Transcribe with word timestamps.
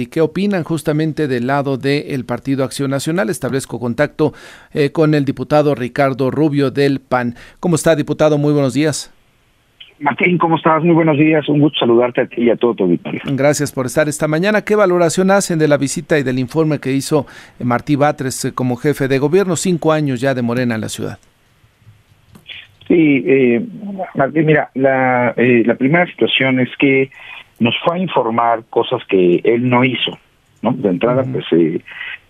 ¿Y 0.00 0.06
qué 0.06 0.20
opinan 0.20 0.62
justamente 0.62 1.26
del 1.26 1.48
lado 1.48 1.76
del 1.76 2.24
Partido 2.24 2.62
Acción 2.62 2.88
Nacional? 2.88 3.30
Establezco 3.30 3.80
contacto 3.80 4.32
eh, 4.72 4.92
con 4.92 5.12
el 5.12 5.24
diputado 5.24 5.74
Ricardo 5.74 6.30
Rubio 6.30 6.70
del 6.70 7.00
PAN. 7.00 7.34
¿Cómo 7.58 7.74
está, 7.74 7.96
diputado? 7.96 8.38
Muy 8.38 8.52
buenos 8.52 8.74
días. 8.74 9.12
Martín, 9.98 10.38
¿cómo 10.38 10.54
estás? 10.54 10.84
Muy 10.84 10.94
buenos 10.94 11.18
días. 11.18 11.48
Un 11.48 11.58
gusto 11.58 11.80
saludarte 11.80 12.20
a 12.20 12.26
ti 12.26 12.42
y 12.42 12.50
a 12.50 12.54
todo 12.54 12.74
tu 12.74 12.84
auditorio. 12.84 13.22
Gracias 13.24 13.72
por 13.72 13.86
estar 13.86 14.08
esta 14.08 14.28
mañana. 14.28 14.62
¿Qué 14.62 14.76
valoración 14.76 15.32
hacen 15.32 15.58
de 15.58 15.66
la 15.66 15.76
visita 15.76 16.16
y 16.16 16.22
del 16.22 16.38
informe 16.38 16.78
que 16.78 16.92
hizo 16.92 17.26
eh, 17.58 17.64
Martí 17.64 17.96
Batres 17.96 18.44
eh, 18.44 18.54
como 18.54 18.76
jefe 18.76 19.08
de 19.08 19.18
gobierno? 19.18 19.56
Cinco 19.56 19.90
años 19.90 20.20
ya 20.20 20.32
de 20.32 20.42
Morena 20.42 20.76
en 20.76 20.80
la 20.80 20.90
ciudad. 20.90 21.18
Sí, 22.86 23.24
eh, 23.26 23.66
Martín, 24.14 24.46
mira, 24.46 24.70
la, 24.74 25.34
la 25.36 25.74
primera 25.74 26.06
situación 26.06 26.60
es 26.60 26.68
que 26.78 27.10
nos 27.58 27.74
fue 27.84 27.96
a 27.96 27.98
informar 27.98 28.64
cosas 28.70 29.02
que 29.08 29.40
él 29.44 29.68
no 29.68 29.84
hizo, 29.84 30.18
¿no? 30.62 30.72
De 30.72 30.88
entrada, 30.88 31.24
pues 31.30 31.44
eh, 31.52 31.80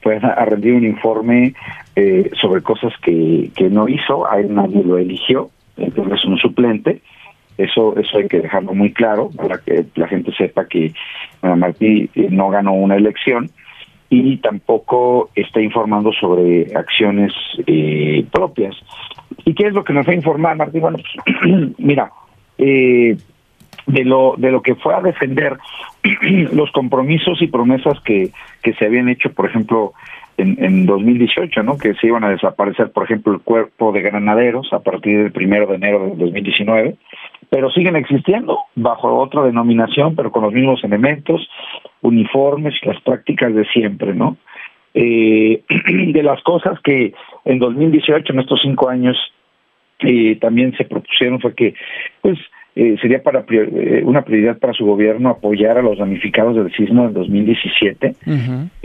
fue 0.02 0.16
a 0.16 0.44
rendir 0.44 0.74
un 0.74 0.84
informe 0.84 1.54
eh, 1.96 2.30
sobre 2.40 2.62
cosas 2.62 2.92
que, 3.02 3.50
que 3.56 3.68
no 3.68 3.88
hizo, 3.88 4.30
a 4.30 4.40
él 4.40 4.54
nadie 4.54 4.82
lo 4.82 4.98
eligió, 4.98 5.50
entonces 5.76 6.18
es 6.18 6.24
un 6.24 6.38
suplente, 6.38 7.00
eso 7.56 7.96
eso 7.98 8.18
hay 8.18 8.28
que 8.28 8.40
dejarlo 8.40 8.72
muy 8.72 8.92
claro 8.92 9.30
para 9.36 9.58
que 9.58 9.84
la 9.96 10.06
gente 10.06 10.32
sepa 10.32 10.66
que 10.66 10.92
Martí 11.42 12.08
eh, 12.14 12.28
no 12.30 12.50
ganó 12.50 12.72
una 12.72 12.96
elección 12.96 13.50
y 14.10 14.38
tampoco 14.38 15.30
está 15.34 15.60
informando 15.60 16.12
sobre 16.12 16.74
acciones 16.74 17.32
eh, 17.66 18.24
propias. 18.32 18.74
¿Y 19.44 19.54
qué 19.54 19.66
es 19.66 19.74
lo 19.74 19.84
que 19.84 19.92
nos 19.92 20.06
va 20.06 20.12
a 20.12 20.16
informar, 20.16 20.56
Martín? 20.56 20.80
Bueno, 20.80 20.98
pues, 20.98 21.74
mira, 21.78 22.10
eh, 22.56 23.16
de 23.88 24.04
lo 24.04 24.34
de 24.36 24.52
lo 24.52 24.62
que 24.62 24.74
fue 24.76 24.94
a 24.94 25.00
defender 25.00 25.58
los 26.52 26.70
compromisos 26.72 27.42
y 27.42 27.48
promesas 27.48 27.98
que, 28.00 28.30
que 28.62 28.74
se 28.74 28.86
habían 28.86 29.08
hecho, 29.08 29.32
por 29.32 29.46
ejemplo, 29.46 29.94
en, 30.36 30.62
en 30.62 30.86
2018, 30.86 31.62
¿no? 31.62 31.78
Que 31.78 31.94
se 31.94 32.06
iban 32.06 32.22
a 32.22 32.30
desaparecer, 32.30 32.92
por 32.92 33.04
ejemplo, 33.04 33.32
el 33.32 33.40
cuerpo 33.40 33.90
de 33.92 34.02
granaderos 34.02 34.72
a 34.72 34.80
partir 34.80 35.22
del 35.22 35.32
primero 35.32 35.66
de 35.66 35.76
enero 35.76 36.04
de 36.04 36.16
2019, 36.16 36.96
pero 37.50 37.70
siguen 37.70 37.96
existiendo 37.96 38.58
bajo 38.76 39.18
otra 39.18 39.42
denominación, 39.42 40.14
pero 40.14 40.30
con 40.30 40.44
los 40.44 40.52
mismos 40.52 40.84
elementos, 40.84 41.48
uniformes 42.02 42.74
y 42.82 42.86
las 42.86 43.00
prácticas 43.00 43.54
de 43.54 43.64
siempre, 43.66 44.14
¿no? 44.14 44.36
Eh, 44.94 45.62
de 46.12 46.22
las 46.22 46.42
cosas 46.42 46.78
que 46.80 47.14
en 47.46 47.58
2018, 47.58 48.32
en 48.32 48.40
estos 48.40 48.60
cinco 48.62 48.88
años, 48.90 49.16
eh, 50.00 50.36
también 50.40 50.76
se 50.76 50.84
propusieron 50.84 51.40
fue 51.40 51.54
que, 51.54 51.74
pues, 52.20 52.38
eh, 52.80 52.96
sería 53.02 53.20
para 53.24 53.44
eh, 53.50 54.02
una 54.04 54.22
prioridad 54.22 54.56
para 54.58 54.72
su 54.72 54.86
gobierno 54.86 55.30
apoyar 55.30 55.78
a 55.78 55.82
los 55.82 55.98
damnificados 55.98 56.54
del 56.54 56.70
sismo 56.70 57.02
del 57.06 57.12
2017, 57.12 58.14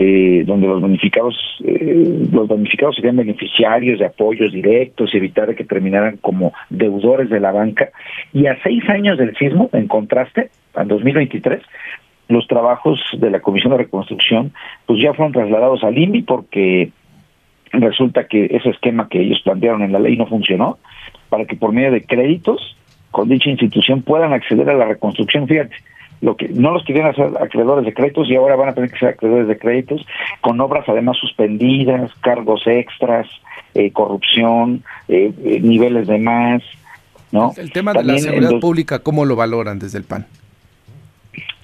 eh, 0.00 0.42
donde 0.44 0.66
los 0.66 0.82
damnificados 0.82 1.36
los 1.60 2.48
damnificados 2.48 2.96
serían 2.96 3.18
beneficiarios 3.18 4.00
de 4.00 4.06
apoyos 4.06 4.52
directos 4.52 5.14
y 5.14 5.18
evitar 5.18 5.54
que 5.54 5.62
terminaran 5.62 6.16
como 6.16 6.52
deudores 6.70 7.30
de 7.30 7.38
la 7.38 7.52
banca. 7.52 7.90
Y 8.32 8.46
a 8.46 8.60
seis 8.64 8.82
años 8.88 9.16
del 9.16 9.36
sismo, 9.36 9.70
en 9.72 9.86
contraste, 9.86 10.50
en 10.74 10.88
2023, 10.88 11.62
los 12.26 12.48
trabajos 12.48 13.00
de 13.16 13.30
la 13.30 13.38
Comisión 13.38 13.70
de 13.70 13.78
Reconstrucción 13.78 14.52
pues 14.86 15.00
ya 15.00 15.14
fueron 15.14 15.32
trasladados 15.32 15.84
al 15.84 15.96
INVI 15.96 16.22
porque 16.22 16.90
resulta 17.70 18.26
que 18.26 18.46
ese 18.46 18.70
esquema 18.70 19.08
que 19.08 19.20
ellos 19.20 19.40
plantearon 19.44 19.82
en 19.82 19.92
la 19.92 20.00
ley 20.00 20.16
no 20.16 20.26
funcionó 20.26 20.78
para 21.28 21.44
que 21.44 21.54
por 21.54 21.72
medio 21.72 21.92
de 21.92 22.02
créditos 22.02 22.76
con 23.14 23.28
dicha 23.28 23.48
institución 23.48 24.02
puedan 24.02 24.32
acceder 24.32 24.68
a 24.68 24.74
la 24.74 24.86
reconstrucción. 24.86 25.46
Fíjate, 25.46 25.76
lo 26.20 26.36
que 26.36 26.48
no 26.48 26.72
los 26.72 26.84
querían 26.84 27.06
hacer 27.06 27.30
acreedores 27.40 27.84
de 27.84 27.94
créditos 27.94 28.28
y 28.28 28.34
ahora 28.34 28.56
van 28.56 28.70
a 28.70 28.74
tener 28.74 28.90
que 28.90 28.98
ser 28.98 29.10
acreedores 29.10 29.46
de 29.46 29.56
créditos 29.56 30.04
con 30.40 30.60
obras 30.60 30.84
además 30.88 31.16
suspendidas, 31.18 32.12
cargos 32.22 32.66
extras, 32.66 33.28
eh, 33.74 33.92
corrupción, 33.92 34.82
eh, 35.06 35.32
eh, 35.44 35.60
niveles 35.60 36.08
de 36.08 36.18
más, 36.18 36.60
¿no? 37.30 37.52
El 37.56 37.70
tema 37.70 37.92
de 37.92 38.02
la 38.02 38.18
seguridad 38.18 38.58
pública, 38.58 38.98
¿cómo 38.98 39.24
lo 39.24 39.36
valoran 39.36 39.78
desde 39.78 39.98
el 39.98 40.04
PAN? 40.04 40.26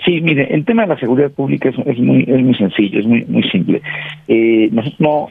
Sí, 0.04 0.20
mire, 0.20 0.54
el 0.54 0.64
tema 0.64 0.82
de 0.82 0.88
la 0.88 1.00
seguridad 1.00 1.32
pública 1.32 1.70
es, 1.70 1.75
es 1.84 1.98
muy 1.98 2.22
es 2.28 2.41
muy 2.41 2.54
sencillo, 2.54 3.00
es 3.00 3.06
muy 3.06 3.25
muy 3.25 3.42
simple. 3.50 3.82
nosotros 4.28 5.00
no 5.00 5.28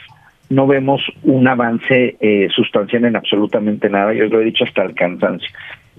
no 0.50 0.68
vemos 0.68 1.02
un 1.24 1.48
avance 1.48 2.50
sustancial 2.54 3.06
en 3.06 3.16
absolutamente 3.16 3.90
nada, 3.90 4.14
yo 4.14 4.26
lo 4.26 4.42
he 4.42 4.46
dicho 4.46 4.66
hasta 4.66 4.84
el 4.84 4.96
cansancio 4.96 5.50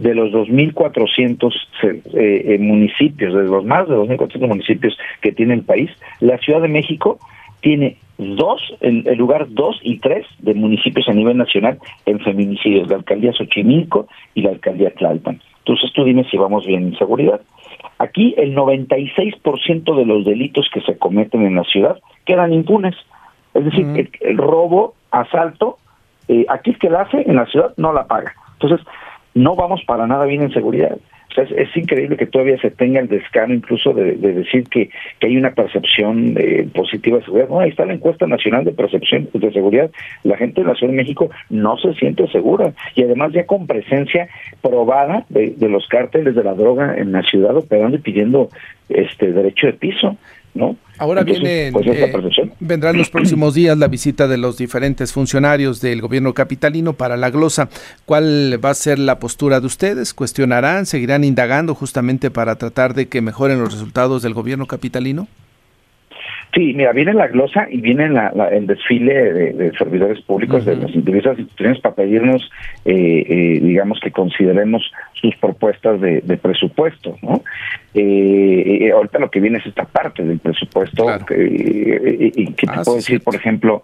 de 0.01 0.15
los 0.15 0.33
2.400 0.33 1.53
eh, 1.83 2.03
eh, 2.15 2.59
municipios, 2.59 3.35
de 3.35 3.43
los 3.43 3.65
más 3.67 3.87
de 3.87 3.95
2.400 3.95 4.49
municipios 4.49 4.97
que 5.21 5.33
tiene 5.33 5.55
el 5.55 5.63
país, 5.63 5.91
la 6.21 6.39
Ciudad 6.39 6.63
de 6.63 6.69
México 6.69 7.19
tiene 7.61 7.99
dos, 8.17 8.63
el, 8.81 9.07
el 9.07 9.19
lugar 9.19 9.47
dos 9.51 9.79
y 9.83 9.99
tres 9.99 10.27
de 10.39 10.55
municipios 10.55 11.07
a 11.09 11.13
nivel 11.13 11.37
nacional 11.37 11.79
en 12.07 12.19
feminicidios, 12.21 12.89
la 12.89 12.97
alcaldía 12.97 13.33
Xochimilco 13.35 14.09
y 14.35 14.43
la 14.43 14.51
alcaldía 14.51 14.91
Tlalpan. 14.95 15.41
Entonces 15.59 15.93
tú 15.93 16.05
dime 16.05 16.25
si 16.31 16.39
vamos 16.39 16.67
bien 16.67 16.89
en 16.89 16.99
seguridad. 16.99 17.43
Aquí 17.99 18.35
el 18.39 18.57
96% 18.57 19.97
de 19.97 20.07
los 20.07 20.25
delitos 20.25 20.71
que 20.73 20.81
se 20.81 20.97
cometen 20.97 21.43
en 21.43 21.57
la 21.57 21.65
ciudad 21.65 21.99
quedan 22.25 22.55
impunes. 22.55 22.95
Es 23.53 23.65
decir, 23.67 24.11
el, 24.21 24.39
robo, 24.39 24.95
asalto, 25.11 25.77
eh, 26.29 26.47
aquí 26.49 26.71
es 26.71 26.79
que 26.79 26.89
la 26.89 27.03
hace, 27.03 27.23
en 27.29 27.37
la 27.37 27.47
ciudad 27.47 27.75
no 27.77 27.93
la 27.93 28.07
paga. 28.07 28.33
Entonces, 28.55 28.87
no 29.35 29.57
vamos 29.57 29.83
para 29.85 30.07
nada 30.07 30.25
bien 30.25 30.43
en 30.43 30.53
seguridad. 30.53 30.97
es, 31.37 31.77
increíble 31.77 32.17
que 32.17 32.27
todavía 32.27 32.59
se 32.61 32.71
tenga 32.71 33.01
el 33.01 33.09
descaro 33.09 33.55
incluso 33.55 33.93
de, 33.93 34.15
decir 34.17 34.65
que, 34.65 34.91
que, 35.19 35.27
hay 35.27 35.37
una 35.37 35.53
percepción 35.53 36.35
eh, 36.37 36.69
positiva 36.75 37.19
de 37.19 37.25
seguridad. 37.25 37.49
No, 37.49 37.61
ahí 37.61 37.71
está 37.71 37.87
la 37.87 37.95
encuesta 37.95 38.27
nacional 38.27 38.65
de 38.65 38.73
percepción 38.73 39.29
de 39.33 39.53
seguridad. 39.53 39.91
La 40.25 40.37
gente 40.37 40.63
de 40.63 40.67
la 40.67 40.75
Ciudad 40.75 40.93
de 40.93 40.99
México 40.99 41.31
no 41.49 41.77
se 41.79 41.95
siente 41.95 42.27
segura 42.29 42.73
y 42.95 43.05
además 43.05 43.33
ya 43.33 43.47
con 43.47 43.67
presencia 43.67 44.29
probada 44.63 45.25
de, 45.29 45.55
de 45.57 45.69
los 45.69 45.87
cárteles 45.87 46.35
de 46.35 46.45
la 46.45 46.55
droga 46.55 46.97
en 46.97 47.13
la 47.13 47.23
ciudad 47.23 47.57
operando 47.57 47.97
y 47.97 48.01
pidiendo 48.01 48.49
este 48.89 49.33
derecho 49.33 49.69
de 49.69 49.75
piso. 49.75 50.17
¿No? 50.55 50.77
Ahora 50.99 51.23
viene, 51.23 51.71
pues, 51.73 51.87
eh, 51.87 52.13
vendrán 52.61 52.99
los 52.99 53.09
próximos 53.09 53.55
días 53.55 53.79
la 53.79 53.89
visita 53.89 54.29
de 54.29 54.37
los 54.37 54.59
diferentes 54.59 55.13
funcionarios 55.13 55.81
del 55.81 56.03
gobierno 56.03 56.35
capitalino 56.35 56.93
para 56.93 57.17
la 57.17 57.31
glosa. 57.31 57.71
¿Cuál 58.05 58.61
va 58.63 58.71
a 58.71 58.75
ser 58.75 58.99
la 58.99 59.19
postura 59.19 59.61
de 59.61 59.67
ustedes? 59.67 60.13
¿Cuestionarán? 60.13 60.85
¿Seguirán 60.85 61.25
indagando 61.25 61.75
justamente 61.75 62.31
para 62.31 62.57
tratar 62.57 62.93
de 62.93 63.09
que 63.09 63.23
mejoren 63.23 63.61
los 63.61 63.73
resultados 63.73 64.23
del 64.23 64.35
gobierno 64.35 64.67
capitalino? 64.67 65.27
Sí, 66.53 66.75
mira, 66.75 66.93
viene 66.93 67.15
la 67.15 67.29
glosa 67.29 67.69
y 67.71 67.81
viene 67.81 68.09
la, 68.09 68.29
el 68.51 68.67
desfile 68.67 69.53
de, 69.53 69.73
servidores 69.79 70.21
públicos 70.23 70.65
de 70.65 70.75
las 70.77 70.93
diversas 70.93 71.39
instituciones 71.39 71.81
para 71.81 71.95
pedirnos, 71.95 72.43
eh, 72.85 73.25
eh, 73.29 73.61
digamos, 73.63 74.01
que 74.01 74.11
consideremos 74.11 74.83
sus 75.15 75.37
propuestas 75.37 76.01
de, 76.01 76.21
presupuesto, 76.43 77.17
¿no? 77.23 77.43
Eh, 77.95 78.91
ahorita 78.93 79.21
lo 79.21 79.31
que 79.31 79.41
viene 79.41 79.59
es 79.59 79.67
esta 79.67 79.85
parte 79.85 80.25
del 80.25 80.41
presupuesto 80.41 81.07
que, 81.27 82.53
que 82.57 82.67
te 82.67 82.73
ah, 82.73 82.83
puedo 82.85 82.97
decir, 82.97 83.23
por 83.23 83.37
ejemplo, 83.37 83.83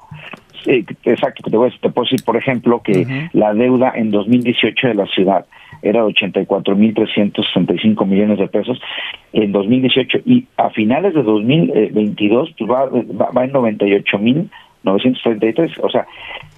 exacto, 0.66 1.48
te, 1.48 1.56
voy, 1.56 1.72
te 1.80 1.88
puedo 1.90 2.04
decir, 2.04 2.24
por 2.24 2.36
ejemplo, 2.36 2.82
que 2.82 3.28
la 3.32 3.54
deuda 3.54 3.92
en 3.94 4.10
2018 4.10 4.88
de 4.88 4.94
la 4.94 5.06
ciudad 5.06 5.46
era 5.82 6.04
84.365 6.04 8.06
millones 8.06 8.38
de 8.38 8.48
pesos 8.48 8.80
en 9.32 9.52
2018 9.52 10.18
y 10.24 10.46
a 10.56 10.70
finales 10.70 11.14
de 11.14 11.22
2022 11.22 12.54
pues 12.58 12.70
va, 12.70 12.86
va, 12.86 13.30
va 13.30 13.44
en 13.44 13.52
98.933, 13.52 15.78
o 15.82 15.90
sea, 15.90 16.06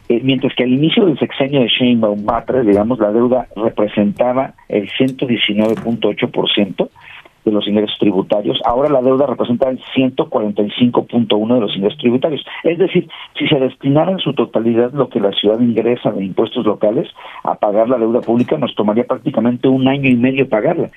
eh, 0.08 0.20
mientras 0.22 0.54
que 0.54 0.62
al 0.64 0.72
inicio 0.72 1.04
del 1.04 1.18
sexenio 1.18 1.60
de 1.60 1.68
Sheinbaum 1.68 2.24
Batres, 2.24 2.66
digamos, 2.66 2.98
la 2.98 3.12
deuda 3.12 3.46
representaba 3.56 4.54
el 4.68 4.88
119.8%, 4.90 6.88
de 7.48 7.54
los 7.54 7.66
ingresos 7.66 7.96
tributarios. 7.98 8.60
Ahora 8.64 8.88
la 8.88 9.02
deuda 9.02 9.26
representa 9.26 9.68
el 9.70 9.80
145.1 9.94 11.54
de 11.54 11.60
los 11.60 11.76
ingresos 11.76 11.98
tributarios. 11.98 12.44
Es 12.62 12.78
decir, 12.78 13.08
si 13.38 13.46
se 13.48 13.58
destinara 13.58 14.12
en 14.12 14.18
su 14.18 14.34
totalidad 14.34 14.92
lo 14.92 15.08
que 15.08 15.20
la 15.20 15.32
ciudad 15.32 15.60
ingresa 15.60 16.10
de 16.10 16.24
impuestos 16.24 16.64
locales 16.66 17.08
a 17.44 17.54
pagar 17.54 17.88
la 17.88 17.98
deuda 17.98 18.20
pública, 18.20 18.56
nos 18.58 18.74
tomaría 18.74 19.04
prácticamente 19.04 19.68
un 19.68 19.88
año 19.88 20.08
y 20.08 20.16
medio 20.16 20.48
pagarla. 20.48 20.90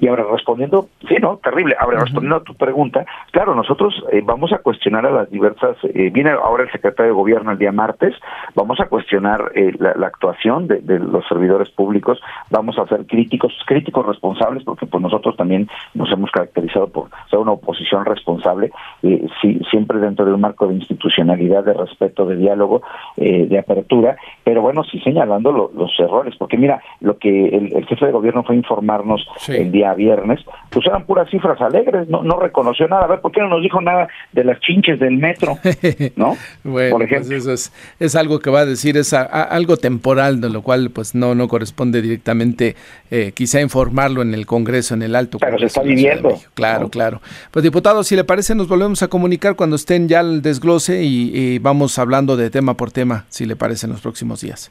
Y 0.00 0.06
ahora 0.06 0.24
respondiendo, 0.30 0.88
sí, 1.08 1.16
no, 1.20 1.38
terrible. 1.38 1.74
Ahora 1.78 2.00
respondiendo 2.00 2.36
a 2.36 2.42
tu 2.42 2.54
pregunta, 2.54 3.04
claro, 3.30 3.54
nosotros 3.54 3.94
eh, 4.12 4.22
vamos 4.24 4.52
a 4.52 4.58
cuestionar 4.58 5.06
a 5.06 5.10
las 5.10 5.30
diversas, 5.30 5.76
eh, 5.84 6.10
viene 6.12 6.30
ahora 6.30 6.64
el 6.64 6.70
secretario 6.70 7.12
de 7.12 7.16
gobierno 7.16 7.52
el 7.52 7.58
día 7.58 7.72
martes, 7.72 8.14
vamos 8.54 8.80
a 8.80 8.86
cuestionar 8.86 9.52
eh, 9.54 9.72
la, 9.78 10.04
actuación 10.06 10.66
de, 10.68 10.80
de 10.80 10.98
los 10.98 11.26
servidores 11.26 11.70
públicos, 11.70 12.20
vamos 12.50 12.78
a 12.78 12.86
ser 12.86 13.06
críticos, 13.06 13.52
críticos 13.66 14.06
responsables, 14.06 14.64
porque 14.64 14.86
pues 14.86 15.02
nosotros 15.02 15.36
también 15.36 15.68
nos 15.94 16.10
hemos 16.12 16.30
caracterizado 16.30 16.88
por 16.88 17.08
ser 17.30 17.38
una 17.38 17.52
oposición 17.52 18.04
responsable, 18.04 18.70
eh, 19.02 19.26
siempre 19.70 19.98
dentro 19.98 20.24
de 20.24 20.32
un 20.32 20.40
marco 20.40 20.66
de 20.66 20.74
institucionalidad, 20.74 21.64
de 21.64 21.72
respeto, 21.72 22.26
de 22.26 22.36
diálogo, 22.36 22.82
eh, 23.16 23.46
de 23.46 23.58
apertura, 23.58 24.16
pero 24.42 24.62
bueno, 24.62 24.82
sí 24.84 24.98
señalando 25.00 25.52
los 25.52 25.90
errores, 25.98 26.34
porque 26.38 26.56
mira, 26.56 26.82
lo 27.00 27.18
que 27.18 27.48
el, 27.48 27.86
jefe 27.86 28.06
de 28.06 28.12
gobierno 28.12 28.42
fue 28.42 28.56
informarnos 28.56 29.26
el 29.48 29.70
día 29.70 29.94
viernes, 29.94 30.40
pues 30.70 30.86
eran 30.86 31.04
puras 31.04 31.28
cifras 31.30 31.60
alegres, 31.60 32.08
no, 32.08 32.22
no 32.22 32.38
reconoció 32.38 32.88
nada, 32.88 33.04
a 33.04 33.08
ver, 33.08 33.20
¿por 33.20 33.32
qué 33.32 33.40
no 33.40 33.48
nos 33.48 33.62
dijo 33.62 33.80
nada 33.80 34.08
de 34.32 34.44
las 34.44 34.58
chinches 34.60 34.98
del 34.98 35.16
metro? 35.16 35.58
¿No? 36.16 36.36
bueno, 36.64 36.90
por 36.90 37.00
pues 37.00 37.12
ejemplo. 37.12 37.36
eso 37.36 37.52
es, 37.52 37.72
es, 38.00 38.16
algo 38.16 38.40
que 38.40 38.50
va 38.50 38.60
a 38.60 38.66
decir, 38.66 38.96
es 38.96 39.12
algo 39.12 39.76
temporal, 39.76 40.40
de 40.40 40.50
lo 40.50 40.62
cual 40.62 40.90
pues 40.90 41.14
no, 41.14 41.34
no 41.34 41.48
corresponde 41.48 42.02
directamente 42.02 42.74
eh, 43.10 43.32
quizá 43.34 43.60
informarlo 43.60 44.22
en 44.22 44.34
el 44.34 44.46
Congreso, 44.46 44.94
en 44.94 45.02
el 45.02 45.14
alto. 45.14 45.38
Pero 45.38 45.56
está 45.58 45.83
viviendo. 45.84 46.38
Claro, 46.54 46.88
claro. 46.88 47.20
Pues 47.50 47.62
diputado, 47.62 48.02
si 48.02 48.16
le 48.16 48.24
parece, 48.24 48.54
nos 48.54 48.68
volvemos 48.68 49.02
a 49.02 49.08
comunicar 49.08 49.54
cuando 49.56 49.76
estén 49.76 50.08
ya 50.08 50.20
al 50.20 50.42
desglose 50.42 51.02
y, 51.04 51.58
vamos 51.58 51.98
hablando 51.98 52.36
de 52.36 52.50
tema 52.50 52.76
por 52.76 52.90
tema, 52.90 53.26
si 53.28 53.46
le 53.46 53.56
parece, 53.56 53.86
en 53.86 53.92
los 53.92 54.00
próximos 54.00 54.40
días. 54.40 54.70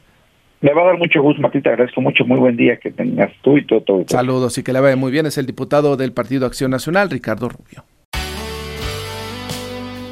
Me 0.60 0.72
va 0.72 0.82
a 0.82 0.86
dar 0.86 0.98
mucho 0.98 1.20
gusto, 1.20 1.42
Martín, 1.42 1.62
te 1.62 1.68
agradezco 1.68 2.00
mucho. 2.00 2.24
Muy 2.24 2.38
buen 2.38 2.56
día 2.56 2.78
que 2.78 2.90
tengas 2.90 3.30
tú 3.42 3.58
y 3.58 3.66
todo. 3.66 3.82
todo, 3.82 4.04
Saludos 4.08 4.56
y 4.58 4.62
que 4.62 4.72
le 4.72 4.80
vaya 4.80 4.96
muy 4.96 5.12
bien. 5.12 5.26
Es 5.26 5.36
el 5.36 5.46
diputado 5.46 5.96
del 5.96 6.12
Partido 6.12 6.46
Acción 6.46 6.70
Nacional, 6.70 7.10
Ricardo 7.10 7.48
Rubio. 7.48 7.84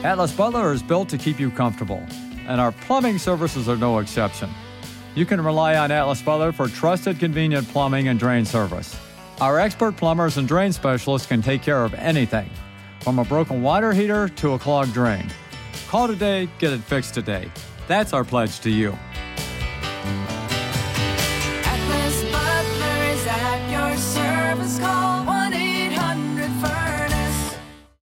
Atlas 0.05 0.37
Butler 0.37 0.75
is 0.75 0.83
built 0.83 1.09
to 1.09 1.17
keep 1.17 1.39
you 1.39 1.49
comfortable, 1.51 2.01
and 2.49 2.61
our 2.61 2.73
plumbing 2.87 3.19
services 3.19 3.69
are 3.69 3.79
no 3.79 4.01
exception. 4.01 4.51
You 5.15 5.25
can 5.25 5.41
rely 5.41 5.77
on 5.77 5.93
Atlas 5.93 6.21
Butler 6.23 6.53
for 6.53 6.69
trusted, 6.69 7.21
convenient 7.21 7.69
plumbing 7.69 8.09
and 8.09 8.19
drain 8.19 8.45
service. 8.45 8.97
Our 9.43 9.59
expert 9.59 9.97
plumbers 9.97 10.37
and 10.37 10.47
drain 10.47 10.73
specialists 10.73 11.27
can 11.27 11.43
take 11.43 11.63
care 11.63 11.83
of 11.85 11.95
anything, 11.95 12.49
from 13.01 13.19
a 13.19 13.25
broken 13.25 13.61
water 13.61 13.93
heater 13.93 14.29
to 14.29 14.53
a 14.53 14.59
clogged 14.59 14.93
drain. 14.95 15.27
Call 15.89 16.07
today, 16.07 16.49
get 16.61 16.73
it 16.73 16.79
fixed 16.79 17.15
today. 17.15 17.51
That's 17.89 18.13
our 18.13 18.23
pledge 18.23 18.61
to 18.61 18.71
you. 18.71 18.97
Atlas 21.65 22.23
Butler 22.31 23.03
is 23.11 23.27
at 23.27 23.69
your 23.69 23.97
service 23.97 24.79
call. 24.79 25.12